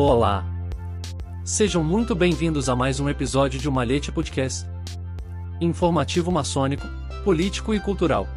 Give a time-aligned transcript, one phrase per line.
[0.00, 0.46] Olá!
[1.44, 4.64] Sejam muito bem-vindos a mais um episódio de Malhete Podcast.
[5.60, 6.86] Informativo maçônico,
[7.24, 8.28] político e cultural.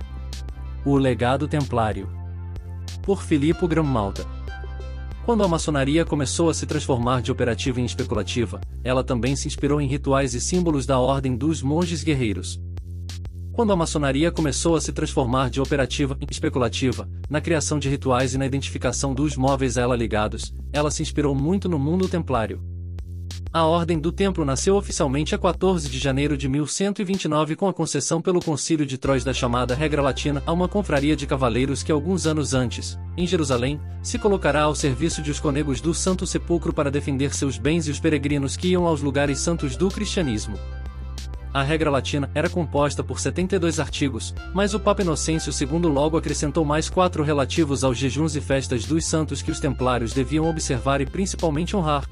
[0.83, 2.09] O Legado Templário.
[3.03, 4.25] Por Filippo Grammalta.
[5.23, 9.79] Quando a maçonaria começou a se transformar de operativa em especulativa, ela também se inspirou
[9.79, 12.59] em rituais e símbolos da Ordem dos Monges Guerreiros.
[13.53, 18.33] Quando a maçonaria começou a se transformar de operativa em especulativa, na criação de rituais
[18.33, 22.61] e na identificação dos móveis a ela ligados, ela se inspirou muito no mundo templário.
[23.53, 28.21] A Ordem do Templo nasceu oficialmente a 14 de janeiro de 1129 com a concessão
[28.21, 32.25] pelo Concílio de Troyes da chamada Regra Latina a uma confraria de cavaleiros que alguns
[32.25, 36.89] anos antes, em Jerusalém, se colocará ao serviço de os conegos do Santo Sepulcro para
[36.89, 40.57] defender seus bens e os peregrinos que iam aos lugares santos do cristianismo.
[41.53, 46.63] A regra latina era composta por 72 artigos, mas o Papa Inocêncio II logo acrescentou
[46.63, 51.05] mais quatro relativos aos jejuns e festas dos santos que os templários deviam observar e
[51.05, 52.05] principalmente honrar.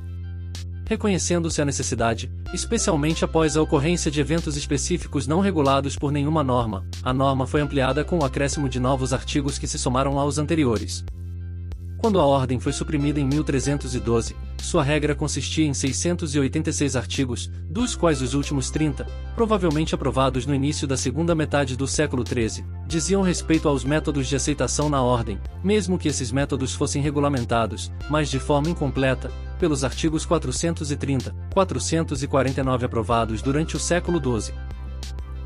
[0.85, 6.83] Reconhecendo-se a necessidade, especialmente após a ocorrência de eventos específicos não regulados por nenhuma norma,
[7.01, 11.05] a norma foi ampliada com o acréscimo de novos artigos que se somaram aos anteriores.
[11.99, 18.21] Quando a ordem foi suprimida em 1312, sua regra consistia em 686 artigos, dos quais
[18.21, 19.05] os últimos 30,
[19.35, 24.35] provavelmente aprovados no início da segunda metade do século XIII, diziam respeito aos métodos de
[24.37, 30.25] aceitação na ordem, mesmo que esses métodos fossem regulamentados, mas de forma incompleta, pelos artigos
[30.25, 34.53] 430, 449 aprovados durante o século XII.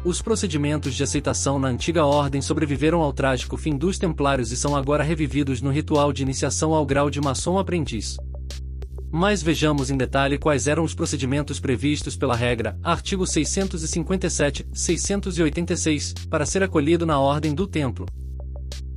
[0.06, 4.76] Os procedimentos de aceitação na antiga ordem sobreviveram ao trágico fim dos Templários e são
[4.76, 8.18] agora revividos no ritual de iniciação ao grau de maçom aprendiz.
[9.10, 16.46] Mas vejamos em detalhe quais eram os procedimentos previstos pela regra, artigo 657, 686, para
[16.46, 18.06] ser acolhido na ordem do templo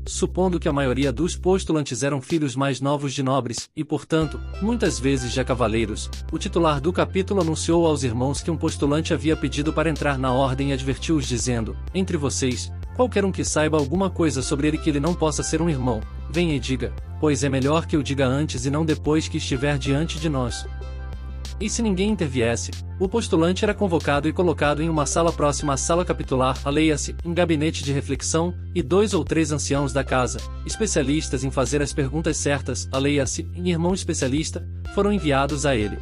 [0.07, 4.99] supondo que a maioria dos postulantes eram filhos mais novos de nobres, e portanto, muitas
[4.99, 9.73] vezes já cavaleiros, o titular do capítulo anunciou aos irmãos que um postulante havia pedido
[9.73, 14.43] para entrar na ordem e advertiu-os dizendo, entre vocês, qualquer um que saiba alguma coisa
[14.43, 16.01] sobre ele que ele não possa ser um irmão,
[16.31, 19.79] venha e diga, pois é melhor que eu diga antes e não depois que estiver
[19.79, 20.67] diante de nós.
[21.59, 25.77] E se ninguém interviesse, o postulante era convocado e colocado em uma sala próxima à
[25.77, 31.45] sala capitular, leia-se, um gabinete de reflexão, e dois ou três anciãos da casa, especialistas
[31.45, 35.97] em fazer as perguntas certas, leia-se, em irmão especialista, foram enviados a ele.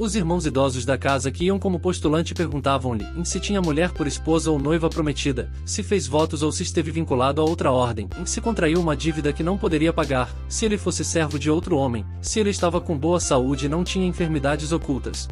[0.00, 4.50] Os irmãos idosos da casa que iam como postulante perguntavam-lhe se tinha mulher por esposa
[4.50, 8.80] ou noiva prometida, se fez votos ou se esteve vinculado a outra ordem, se contraiu
[8.80, 12.48] uma dívida que não poderia pagar, se ele fosse servo de outro homem, se ele
[12.48, 15.28] estava com boa saúde e não tinha enfermidades ocultas.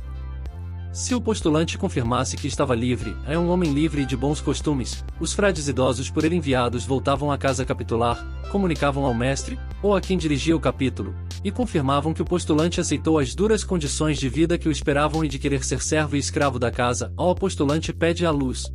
[0.92, 5.02] Se o postulante confirmasse que estava livre, é um homem livre e de bons costumes,
[5.18, 10.00] os frades idosos por ele enviados voltavam à casa capitular, comunicavam ao mestre, ou a
[10.02, 11.14] quem dirigia o capítulo,
[11.48, 15.28] e confirmavam que o postulante aceitou as duras condições de vida que o esperavam e
[15.28, 18.72] de querer ser servo e escravo da casa, ao postulante pede a luz.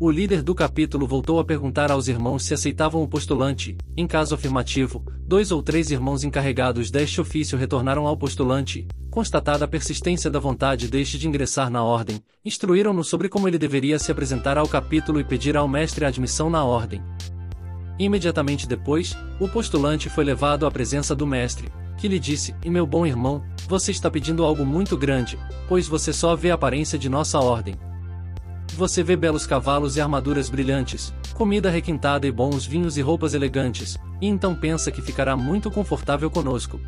[0.00, 3.76] O líder do capítulo voltou a perguntar aos irmãos se aceitavam o postulante.
[3.96, 9.68] Em caso afirmativo, dois ou três irmãos encarregados deste ofício retornaram ao postulante, constatada a
[9.68, 14.58] persistência da vontade deste de ingressar na ordem, instruíram-no sobre como ele deveria se apresentar
[14.58, 17.00] ao capítulo e pedir ao mestre a admissão na ordem.
[17.98, 22.86] Imediatamente depois, o postulante foi levado à presença do mestre, que lhe disse: E meu
[22.86, 25.38] bom irmão, você está pedindo algo muito grande,
[25.68, 27.76] pois você só vê a aparência de nossa ordem,
[28.76, 33.96] você vê belos cavalos e armaduras brilhantes, comida requintada e bons vinhos e roupas elegantes,
[34.20, 36.80] e então pensa que ficará muito confortável conosco.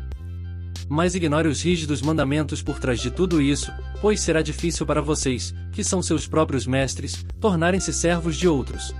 [0.89, 5.55] Mas ignore os rígidos mandamentos por trás de tudo isso, pois será difícil para vocês,
[5.71, 8.93] que são seus próprios mestres, tornarem-se servos de outros.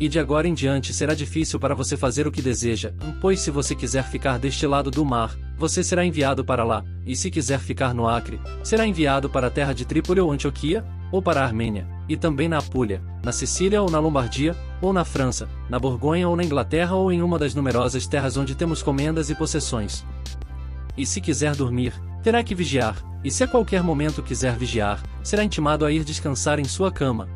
[0.00, 3.50] E de agora em diante será difícil para você fazer o que deseja, pois se
[3.50, 7.60] você quiser ficar deste lado do mar, você será enviado para lá, e se quiser
[7.60, 11.44] ficar no Acre, será enviado para a terra de Trípoli ou Antioquia, ou para a
[11.44, 16.26] Armênia, e também na Apulia, na Sicília ou na Lombardia, ou na França, na Borgonha
[16.30, 20.02] ou na Inglaterra ou em uma das numerosas terras onde temos comendas e possessões.
[20.96, 21.92] E se quiser dormir,
[22.22, 26.58] terá que vigiar, e se a qualquer momento quiser vigiar, será intimado a ir descansar
[26.58, 27.28] em sua cama,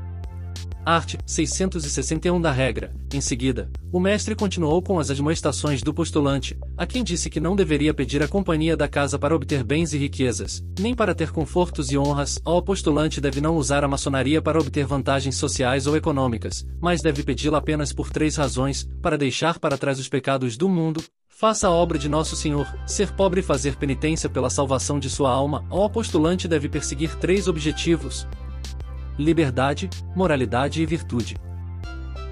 [0.84, 1.14] Art.
[1.26, 2.92] 661 da regra.
[3.12, 7.56] Em seguida, o mestre continuou com as admoestações do postulante, a quem disse que não
[7.56, 11.90] deveria pedir a companhia da casa para obter bens e riquezas, nem para ter confortos
[11.90, 12.38] e honras.
[12.44, 17.22] O postulante deve não usar a maçonaria para obter vantagens sociais ou econômicas, mas deve
[17.22, 21.02] pedi-la apenas por três razões: para deixar para trás os pecados do mundo,
[21.36, 25.32] Faça a obra de Nosso Senhor, ser pobre e fazer penitência pela salvação de sua
[25.32, 25.66] alma.
[25.68, 28.24] O postulante deve perseguir três objetivos:
[29.18, 31.36] liberdade, moralidade e virtude.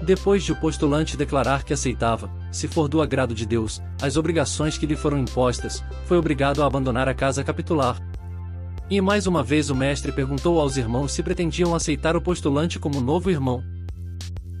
[0.01, 4.77] Depois de o postulante declarar que aceitava, se for do agrado de Deus, as obrigações
[4.77, 7.97] que lhe foram impostas, foi obrigado a abandonar a casa capitular.
[8.89, 12.99] E mais uma vez o mestre perguntou aos irmãos se pretendiam aceitar o postulante como
[12.99, 13.63] novo irmão.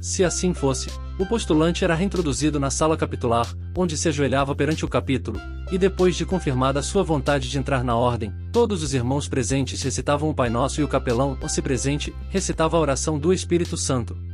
[0.03, 4.87] Se assim fosse, o postulante era reintroduzido na sala capitular, onde se ajoelhava perante o
[4.89, 5.39] capítulo,
[5.71, 10.29] e depois de confirmada sua vontade de entrar na ordem, todos os irmãos presentes recitavam
[10.29, 14.32] o Pai Nosso e o capelão, se presente, recitava a oração do Espírito Santo.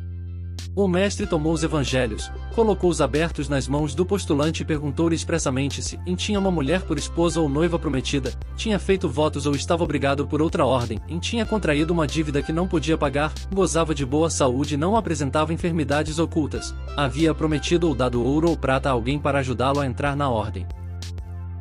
[0.75, 6.00] O mestre tomou os evangelhos, colocou-os abertos nas mãos do postulante e perguntou-lhe expressamente se
[6.06, 10.27] em tinha uma mulher por esposa ou noiva prometida, tinha feito votos ou estava obrigado
[10.27, 14.30] por outra ordem, em tinha contraído uma dívida que não podia pagar, gozava de boa
[14.30, 19.19] saúde e não apresentava enfermidades ocultas, havia prometido ou dado ouro ou prata a alguém
[19.19, 20.65] para ajudá-lo a entrar na ordem.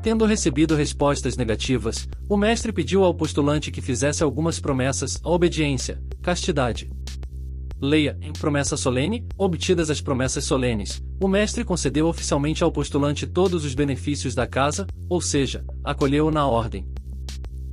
[0.00, 6.90] Tendo recebido respostas negativas, o mestre pediu ao postulante que fizesse algumas promessas, obediência, castidade,
[7.80, 13.64] Leia, em promessa solene, obtidas as promessas solenes, o mestre concedeu oficialmente ao postulante todos
[13.64, 16.84] os benefícios da casa, ou seja, acolheu-o na ordem.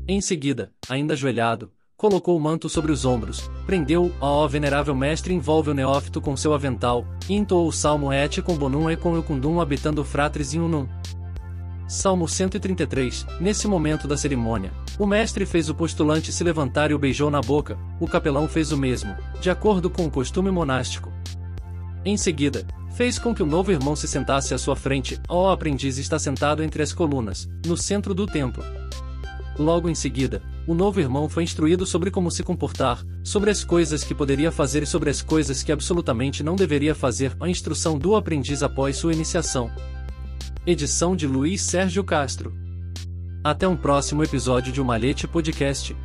[0.07, 5.71] Em seguida, ainda ajoelhado, colocou o manto sobre os ombros, prendeu-o, ó venerável mestre envolve
[5.71, 9.59] o neófito com seu avental, e entoou o salmo et com bonum e com eucundum
[9.59, 10.87] habitando fratres in unum.
[11.87, 16.99] Salmo 133 Nesse momento da cerimônia, o mestre fez o postulante se levantar e o
[16.99, 21.13] beijou na boca, o capelão fez o mesmo, de acordo com o costume monástico.
[22.03, 22.65] Em seguida,
[22.95, 26.63] fez com que o novo irmão se sentasse à sua frente, ó aprendiz está sentado
[26.63, 28.63] entre as colunas, no centro do templo.
[29.57, 34.03] Logo em seguida, o novo irmão foi instruído sobre como se comportar, sobre as coisas
[34.03, 38.15] que poderia fazer e sobre as coisas que absolutamente não deveria fazer, a instrução do
[38.15, 39.71] aprendiz após sua iniciação.
[40.67, 42.51] Edição de Luiz Sérgio Castro.
[43.43, 45.95] Até um próximo episódio de O Malhete Podcast.